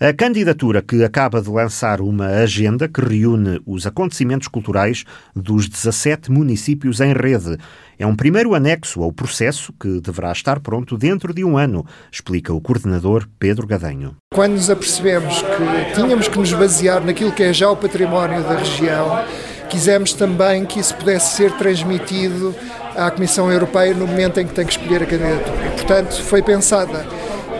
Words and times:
A 0.00 0.12
candidatura 0.12 0.80
que 0.80 1.02
acaba 1.02 1.42
de 1.42 1.50
lançar 1.50 2.00
uma 2.00 2.26
agenda 2.26 2.86
que 2.86 3.00
reúne 3.00 3.60
os 3.66 3.84
acontecimentos 3.84 4.46
culturais 4.46 5.04
dos 5.34 5.68
17 5.68 6.30
municípios 6.30 7.00
em 7.00 7.12
rede. 7.12 7.58
É 7.98 8.06
um 8.06 8.14
primeiro 8.14 8.54
anexo 8.54 9.02
ao 9.02 9.10
processo 9.10 9.72
que 9.72 10.00
deverá 10.00 10.30
estar 10.30 10.60
pronto 10.60 10.96
dentro 10.96 11.34
de 11.34 11.44
um 11.44 11.58
ano, 11.58 11.84
explica 12.12 12.54
o 12.54 12.60
coordenador 12.60 13.26
Pedro 13.40 13.66
Gadanho. 13.66 14.14
Quando 14.32 14.52
nos 14.52 14.70
apercebemos 14.70 15.42
que 15.42 16.00
tínhamos 16.00 16.28
que 16.28 16.38
nos 16.38 16.52
basear 16.52 17.04
naquilo 17.04 17.32
que 17.32 17.42
é 17.42 17.52
já 17.52 17.68
o 17.68 17.76
património 17.76 18.44
da 18.44 18.54
região, 18.54 19.24
quisemos 19.68 20.12
também 20.12 20.64
que 20.64 20.78
isso 20.78 20.94
pudesse 20.94 21.34
ser 21.34 21.50
transmitido 21.56 22.54
à 22.96 23.10
Comissão 23.10 23.50
Europeia 23.50 23.94
no 23.94 24.06
momento 24.06 24.38
em 24.38 24.46
que 24.46 24.54
tem 24.54 24.64
que 24.64 24.70
escolher 24.70 25.02
a 25.02 25.06
candidatura. 25.06 25.66
E, 25.66 25.70
portanto, 25.70 26.22
foi 26.22 26.40
pensada 26.40 27.04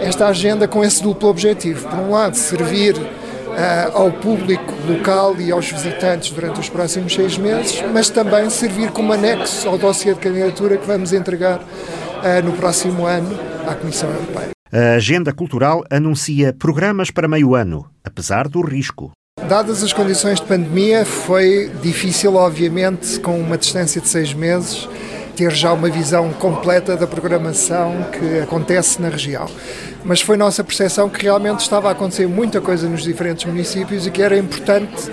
esta 0.00 0.26
agenda 0.28 0.66
com 0.68 0.84
esse 0.84 1.02
duplo 1.02 1.28
objetivo. 1.28 1.88
Por 1.88 1.98
um 1.98 2.10
lado, 2.10 2.34
servir 2.34 2.96
uh, 2.96 3.96
ao 3.96 4.12
público 4.12 4.72
local 4.86 5.36
e 5.38 5.50
aos 5.50 5.70
visitantes 5.70 6.30
durante 6.30 6.60
os 6.60 6.68
próximos 6.68 7.14
seis 7.14 7.36
meses, 7.36 7.82
mas 7.92 8.08
também 8.08 8.48
servir 8.50 8.90
como 8.90 9.12
anexo 9.12 9.68
ao 9.68 9.78
dossiê 9.78 10.14
de 10.14 10.20
candidatura 10.20 10.76
que 10.76 10.86
vamos 10.86 11.12
entregar 11.12 11.58
uh, 11.58 12.44
no 12.44 12.52
próximo 12.52 13.06
ano 13.06 13.38
à 13.66 13.74
Comissão 13.74 14.10
Europeia. 14.10 14.50
A 14.70 14.96
agenda 14.96 15.32
cultural 15.32 15.82
anuncia 15.90 16.52
programas 16.52 17.10
para 17.10 17.26
meio 17.26 17.54
ano, 17.54 17.88
apesar 18.04 18.48
do 18.48 18.60
risco. 18.60 19.12
Dadas 19.48 19.82
as 19.82 19.94
condições 19.94 20.40
de 20.40 20.46
pandemia, 20.46 21.06
foi 21.06 21.70
difícil, 21.80 22.34
obviamente, 22.34 23.18
com 23.20 23.38
uma 23.40 23.56
distância 23.56 23.98
de 23.98 24.08
seis 24.08 24.34
meses, 24.34 24.86
ter 25.38 25.52
já 25.52 25.72
uma 25.72 25.88
visão 25.88 26.32
completa 26.32 26.96
da 26.96 27.06
programação 27.06 28.06
que 28.10 28.40
acontece 28.40 29.00
na 29.00 29.08
região. 29.08 29.46
Mas 30.04 30.20
foi 30.20 30.36
nossa 30.36 30.64
percepção 30.64 31.08
que 31.08 31.22
realmente 31.22 31.60
estava 31.60 31.88
a 31.88 31.92
acontecer 31.92 32.26
muita 32.26 32.60
coisa 32.60 32.88
nos 32.88 33.04
diferentes 33.04 33.44
municípios 33.44 34.04
e 34.04 34.10
que 34.10 34.20
era 34.20 34.36
importante 34.36 35.08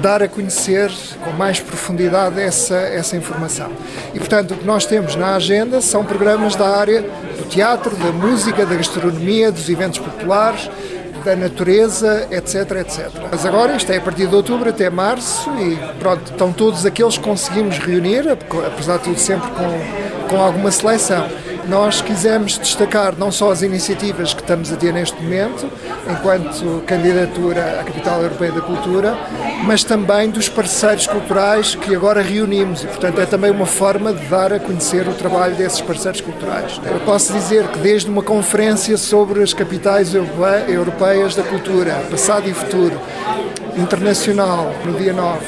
dar 0.00 0.20
a 0.20 0.26
conhecer 0.26 0.90
com 1.24 1.30
mais 1.30 1.60
profundidade 1.60 2.40
essa, 2.40 2.74
essa 2.74 3.16
informação. 3.16 3.70
E, 4.12 4.18
portanto, 4.18 4.54
o 4.54 4.56
que 4.56 4.66
nós 4.66 4.84
temos 4.84 5.14
na 5.14 5.36
agenda 5.36 5.80
são 5.80 6.04
programas 6.04 6.56
da 6.56 6.68
área 6.76 7.02
do 7.02 7.44
teatro, 7.48 7.94
da 7.94 8.10
música, 8.10 8.66
da 8.66 8.74
gastronomia, 8.74 9.52
dos 9.52 9.68
eventos 9.68 10.00
populares, 10.00 10.68
da 11.22 11.36
natureza, 11.36 12.28
etc, 12.30 12.54
etc. 12.80 13.08
Mas 13.30 13.46
agora 13.46 13.76
isto 13.76 13.90
é 13.92 13.96
a 13.96 14.00
partir 14.00 14.26
de 14.26 14.34
outubro 14.34 14.68
até 14.68 14.90
março 14.90 15.50
e 15.58 15.76
pronto, 15.98 16.30
estão 16.30 16.52
todos 16.52 16.84
aqueles 16.84 17.16
que 17.16 17.24
conseguimos 17.24 17.78
reunir, 17.78 18.28
apesar 18.28 18.98
de 18.98 19.04
tudo 19.04 19.18
sempre 19.18 19.48
com, 19.50 20.28
com 20.28 20.42
alguma 20.42 20.70
seleção. 20.70 21.26
Nós 21.68 22.00
quisemos 22.00 22.58
destacar 22.58 23.14
não 23.16 23.30
só 23.30 23.52
as 23.52 23.62
iniciativas 23.62 24.34
que 24.34 24.40
estamos 24.40 24.72
a 24.72 24.76
ter 24.76 24.92
neste 24.92 25.20
momento, 25.22 25.70
enquanto 26.10 26.82
candidatura 26.86 27.80
à 27.80 27.84
Capital 27.84 28.22
Europeia 28.22 28.52
da 28.52 28.60
Cultura, 28.60 29.16
mas 29.64 29.84
também 29.84 30.28
dos 30.28 30.48
parceiros 30.48 31.06
culturais 31.06 31.74
que 31.76 31.94
agora 31.94 32.20
reunimos 32.20 32.82
e, 32.82 32.86
portanto, 32.88 33.20
é 33.20 33.26
também 33.26 33.50
uma 33.50 33.66
forma 33.66 34.12
de 34.12 34.24
dar 34.26 34.52
a 34.52 34.58
conhecer 34.58 35.06
o 35.06 35.14
trabalho 35.14 35.54
desses 35.54 35.80
parceiros 35.80 36.20
culturais. 36.20 36.80
Eu 36.84 37.00
posso 37.00 37.32
dizer 37.32 37.68
que 37.68 37.78
desde 37.78 38.10
uma 38.10 38.22
conferência 38.22 38.96
sobre 38.96 39.42
as 39.42 39.54
capitais 39.54 40.12
europeias 40.14 41.36
da 41.36 41.44
cultura, 41.44 41.94
passado 42.10 42.48
e 42.48 42.52
futuro, 42.52 43.00
internacional, 43.76 44.74
no 44.84 44.94
dia 44.94 45.12
9, 45.12 45.38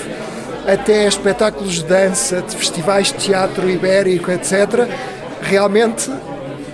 até 0.66 1.06
espetáculos 1.06 1.74
de 1.74 1.84
dança, 1.84 2.40
de 2.40 2.56
festivais 2.56 3.08
de 3.08 3.14
teatro 3.14 3.68
ibérico, 3.68 4.30
etc., 4.30 4.88
realmente 5.44 6.10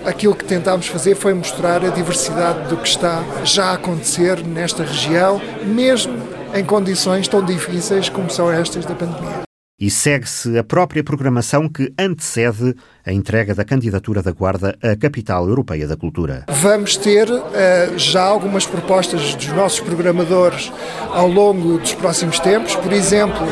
aquilo 0.05 0.35
que 0.35 0.45
tentámos 0.45 0.87
fazer 0.87 1.15
foi 1.15 1.35
mostrar 1.35 1.85
a 1.85 1.89
diversidade 1.89 2.69
do 2.69 2.77
que 2.77 2.89
está 2.89 3.23
já 3.45 3.67
a 3.67 3.73
acontecer 3.75 4.45
nesta 4.47 4.83
região, 4.83 5.41
mesmo 5.65 6.17
em 6.55 6.65
condições 6.65 7.29
tão 7.29 7.45
difíceis 7.45 8.09
como 8.09 8.31
são 8.31 8.51
estas 8.51 8.85
da 8.85 8.95
pandemia. 8.95 9.50
E 9.81 9.91
segue-se 9.91 10.59
a 10.59 10.63
própria 10.63 11.03
programação 11.03 11.67
que 11.67 11.91
antecede 11.99 12.75
a 13.07 13.11
entrega 13.11 13.55
da 13.55 13.65
candidatura 13.65 14.23
da 14.23 14.31
Guarda 14.31 14.77
à 14.83 14.95
Capital 14.95 15.49
Europeia 15.49 15.89
da 15.89 15.97
Cultura. 15.97 16.45
Vamos 16.51 16.99
ter 16.99 17.31
uh, 17.31 17.41
já 17.97 18.23
algumas 18.23 18.67
propostas 18.67 19.35
dos 19.35 19.49
nossos 19.49 19.81
programadores 19.81 20.71
ao 21.09 21.27
longo 21.27 21.79
dos 21.79 21.95
próximos 21.95 22.39
tempos. 22.39 22.77
Por 22.77 22.93
exemplo, 22.93 23.47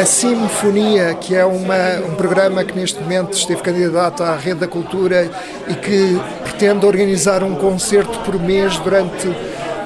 a 0.00 0.04
Sinfonia, 0.04 1.12
que 1.14 1.34
é 1.34 1.44
uma, 1.44 2.08
um 2.08 2.14
programa 2.14 2.62
que 2.62 2.78
neste 2.78 3.02
momento 3.02 3.32
esteve 3.32 3.60
candidato 3.60 4.22
à 4.22 4.36
Rede 4.36 4.60
da 4.60 4.68
Cultura 4.68 5.28
e 5.66 5.74
que 5.74 6.20
pretende 6.44 6.86
organizar 6.86 7.42
um 7.42 7.56
concerto 7.56 8.16
por 8.20 8.40
mês 8.40 8.78
durante 8.78 9.26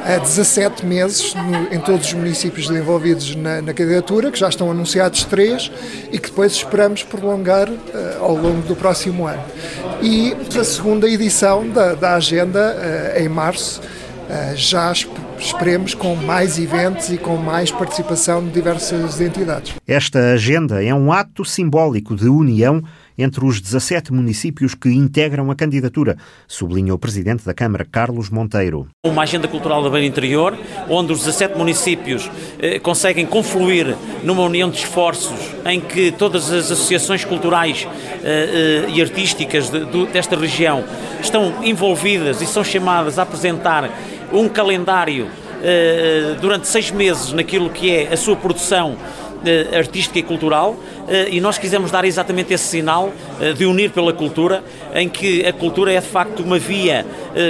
há 0.09 0.17
17 0.17 0.87
meses 0.87 1.35
no, 1.35 1.75
em 1.75 1.79
todos 1.79 2.07
os 2.07 2.13
municípios 2.15 2.71
envolvidos 2.71 3.37
na, 3.37 3.61
na, 3.61 3.75
candidatura, 3.75 4.31
que 4.31 4.39
já 4.39 4.49
estão 4.49 4.71
anunciados 4.71 5.25
três 5.25 5.71
e 6.11 6.19
que 6.19 6.31
depois 6.31 6.53
esperamos 6.53 7.03
prolongar 7.03 7.69
uh, 7.69 7.77
ao 8.21 8.35
longo 8.35 8.63
do 8.63 8.75
próximo 8.75 9.27
ano. 9.27 9.43
E 10.01 10.35
a 10.59 10.65
segunda 10.65 11.07
edição 11.07 11.69
da, 11.69 11.95
da 11.95 12.15
agenda, 12.15 12.75
uh, 12.75 13.21
em 13.21 13.29
março, 13.29 13.83
uh, 13.83 14.57
já 14.57 14.91
esperemos 15.39 15.95
com 15.95 16.15
mais 16.15 16.59
eventos 16.59 17.11
e 17.11 17.19
com 17.19 17.37
mais 17.37 17.71
participação 17.71 18.45
de 18.45 18.51
diversas 18.51 19.21
entidades. 19.21 19.75
Esta 19.87 20.33
agenda 20.33 20.83
é 20.83 20.95
um 20.95 21.13
ato 21.13 21.45
simbólico 21.45 22.15
de 22.15 22.29
união 22.29 22.83
entre 23.19 23.45
os 23.45 23.61
17 23.61 24.13
municípios 24.13 24.75
que 24.75 24.89
integram 24.89 25.51
a 25.51 25.57
candidatura, 25.57 26.17
sublinha 26.47 26.95
o 26.95 26.99
presidente 26.99 27.45
da 27.45 27.53
Câmara, 27.53 27.85
Carlos 27.85 28.31
Monteiro. 28.31 28.87
Uma 29.05 29.23
agenda 29.23 29.49
cultural 29.49 29.83
da 29.83 29.91
Beira 29.91 30.07
Interior, 30.07 30.57
onde 30.89 31.13
os 31.13 31.19
17 31.21 31.59
municípios 31.59 32.31
eh, 32.61 32.79
conseguem 32.79 33.27
confluir 33.27 33.97
numa 34.23 34.43
união 34.43 34.71
de 34.71 34.79
esforços 34.79 35.39
em 35.67 35.81
que 35.81 36.13
todas 36.13 36.53
as 36.53 36.71
associações 36.71 37.25
culturais 37.25 37.89
eh, 38.23 38.87
eh, 38.87 38.91
e 38.91 39.03
artísticas 39.03 39.69
de, 39.69 39.85
de, 39.85 40.07
desta 40.07 40.37
região 40.37 40.85
estão 41.21 41.65
envolvidas 41.65 42.41
e 42.41 42.47
são 42.47 42.63
chamadas 42.63 43.19
a 43.19 43.23
apresentar 43.23 43.91
um 44.33 44.49
calendário 44.49 45.27
uh, 45.27 46.41
durante 46.41 46.67
seis 46.67 46.91
meses 46.91 47.33
naquilo 47.33 47.71
que 47.71 47.91
é 47.95 48.13
a 48.13 48.17
sua 48.17 48.37
produção 48.37 48.93
uh, 48.93 49.77
artística 49.77 50.19
e 50.19 50.23
cultural 50.23 50.73
uh, 50.73 51.29
e 51.31 51.41
nós 51.41 51.59
quisemos 51.59 51.91
dar 51.91 52.05
exatamente 52.05 52.53
esse 52.53 52.65
sinal 52.65 53.13
de 53.57 53.65
unir 53.65 53.91
pela 53.91 54.13
cultura, 54.13 54.65
em 54.93 55.09
que 55.09 55.47
a 55.47 55.53
cultura 55.53 55.93
é 55.93 56.01
de 56.01 56.07
facto 56.07 56.41
uma 56.43 56.59
via 56.59 57.07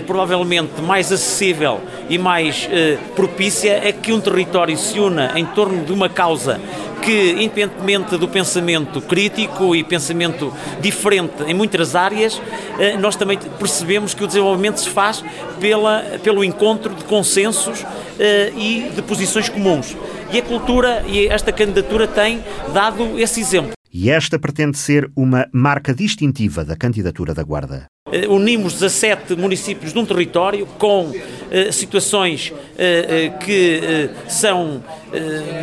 provavelmente 0.06 0.82
mais 0.82 1.10
acessível 1.10 1.80
e 2.10 2.18
mais 2.18 2.68
propícia 3.16 3.88
a 3.88 3.90
que 3.90 4.12
um 4.12 4.20
território 4.20 4.76
se 4.76 5.00
una 5.00 5.32
em 5.34 5.46
torno 5.46 5.82
de 5.82 5.92
uma 5.94 6.10
causa 6.10 6.60
que, 7.08 7.42
independentemente 7.42 8.18
do 8.18 8.28
pensamento 8.28 9.00
crítico 9.00 9.74
e 9.74 9.82
pensamento 9.82 10.52
diferente 10.78 11.42
em 11.46 11.54
muitas 11.54 11.96
áreas, 11.96 12.38
eh, 12.78 12.98
nós 12.98 13.16
também 13.16 13.38
percebemos 13.58 14.12
que 14.12 14.22
o 14.22 14.26
desenvolvimento 14.26 14.78
se 14.78 14.90
faz 14.90 15.24
pela, 15.58 16.02
pelo 16.22 16.44
encontro 16.44 16.94
de 16.94 17.04
consensos 17.04 17.82
eh, 18.20 18.52
e 18.54 18.90
de 18.94 19.00
posições 19.00 19.48
comuns. 19.48 19.96
E 20.30 20.38
a 20.38 20.42
cultura 20.42 21.02
e 21.06 21.26
esta 21.28 21.50
candidatura 21.50 22.06
tem 22.06 22.44
dado 22.74 23.18
esse 23.18 23.40
exemplo. 23.40 23.77
E 23.92 24.10
esta 24.10 24.38
pretende 24.38 24.76
ser 24.76 25.10
uma 25.16 25.48
marca 25.52 25.94
distintiva 25.94 26.64
da 26.64 26.76
candidatura 26.76 27.32
da 27.32 27.42
Guarda. 27.42 27.86
Uh, 28.06 28.32
unimos 28.32 28.74
17 28.74 29.34
municípios 29.36 29.92
num 29.92 30.04
território 30.04 30.66
com 30.78 31.06
uh, 31.10 31.72
situações 31.72 32.50
uh, 32.50 33.38
que 33.38 34.10
são 34.28 34.82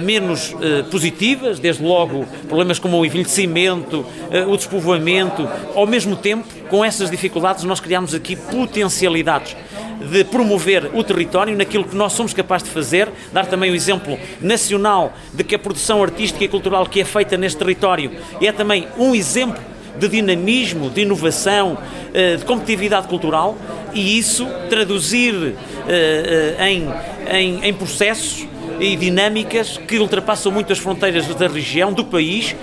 menos 0.03 0.55
positivas, 0.89 1.59
desde 1.59 1.83
logo 1.83 2.25
problemas 2.47 2.79
como 2.79 2.97
o 2.99 3.05
envelhecimento, 3.05 4.03
o 4.47 4.57
despovoamento, 4.57 5.47
ao 5.75 5.85
mesmo 5.85 6.15
tempo, 6.15 6.47
com 6.67 6.83
essas 6.83 7.11
dificuldades, 7.11 7.63
nós 7.63 7.79
criamos 7.79 8.15
aqui 8.15 8.35
potencialidades 8.35 9.55
de 9.99 10.23
promover 10.23 10.91
o 10.93 11.03
território 11.03 11.55
naquilo 11.55 11.83
que 11.83 11.95
nós 11.95 12.13
somos 12.13 12.33
capazes 12.33 12.67
de 12.67 12.73
fazer, 12.73 13.09
dar 13.31 13.45
também 13.45 13.71
o 13.71 13.75
exemplo 13.75 14.17
nacional 14.41 15.13
de 15.33 15.43
que 15.43 15.55
a 15.55 15.59
produção 15.59 16.01
artística 16.03 16.43
e 16.43 16.47
cultural 16.47 16.85
que 16.85 17.01
é 17.01 17.05
feita 17.05 17.37
neste 17.37 17.57
território 17.57 18.11
é 18.41 18.51
também 18.51 18.87
um 18.97 19.15
exemplo 19.15 19.61
de 19.97 20.07
dinamismo, 20.07 20.89
de 20.89 21.01
inovação, 21.01 21.77
eh, 22.13 22.35
de 22.35 22.45
competitividade 22.45 23.07
cultural. 23.07 23.57
E 23.93 24.17
isso 24.17 24.45
traduzir 24.69 25.55
eh, 25.87 26.55
eh, 26.59 26.69
em, 26.69 26.89
em, 27.31 27.65
em 27.65 27.73
processos 27.73 28.45
e 28.79 28.95
dinâmicas 28.97 29.77
que 29.77 29.97
ultrapassam 29.99 30.51
muitas 30.51 30.77
fronteiras 30.77 31.27
da 31.35 31.47
região, 31.47 31.93
do 31.93 32.03
país, 32.03 32.53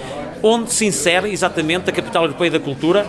onde 0.42 0.72
se 0.72 0.86
insere 0.86 1.30
exatamente 1.30 1.88
a 1.88 1.92
Capital 1.92 2.24
Europeia 2.24 2.50
da 2.50 2.60
Cultura, 2.60 3.06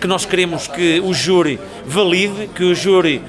que 0.00 0.06
nós 0.06 0.24
queremos 0.24 0.66
que 0.66 1.00
o 1.00 1.12
júri 1.12 1.58
valide, 1.84 2.48
que 2.48 2.64
o 2.64 2.74
júri 2.74 3.22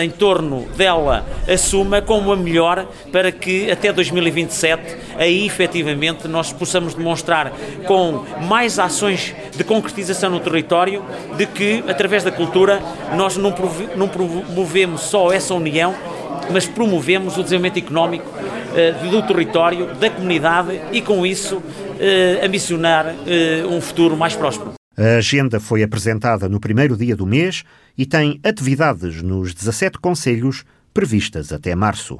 em 0.00 0.10
torno 0.10 0.66
dela 0.76 1.24
assuma 1.46 2.02
como 2.02 2.30
a 2.32 2.36
melhor 2.36 2.86
para 3.10 3.32
que 3.32 3.70
até 3.70 3.92
2027 3.92 4.96
aí 5.18 5.46
efetivamente 5.46 6.28
nós 6.28 6.52
possamos 6.52 6.94
demonstrar 6.94 7.52
com 7.86 8.24
mais 8.42 8.78
ações 8.78 9.34
de 9.56 9.64
concretização 9.64 10.30
no 10.30 10.40
território 10.40 11.02
de 11.36 11.46
que 11.46 11.82
através 11.88 12.22
da 12.22 12.30
cultura 12.30 12.82
nós 13.16 13.36
não 13.36 13.52
promovemos 13.52 15.02
só 15.02 15.32
essa 15.32 15.54
união 15.54 15.94
mas 16.50 16.66
promovemos 16.66 17.36
o 17.36 17.42
desenvolvimento 17.42 17.78
económico 17.78 18.30
do 19.10 19.22
território, 19.22 19.94
da 19.94 20.10
comunidade 20.10 20.80
e, 20.92 21.00
com 21.00 21.26
isso, 21.26 21.62
ambicionar 22.44 23.14
um 23.70 23.80
futuro 23.80 24.16
mais 24.16 24.34
próspero. 24.34 24.74
A 24.96 25.18
agenda 25.18 25.60
foi 25.60 25.82
apresentada 25.82 26.48
no 26.48 26.58
primeiro 26.58 26.96
dia 26.96 27.14
do 27.14 27.24
mês 27.24 27.62
e 27.96 28.04
tem 28.04 28.40
atividades 28.42 29.22
nos 29.22 29.54
17 29.54 29.98
conselhos 29.98 30.64
previstas 30.92 31.52
até 31.52 31.74
março. 31.74 32.18